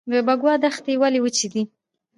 [0.11, 1.63] د بکوا دښتې ولې وچې دي؟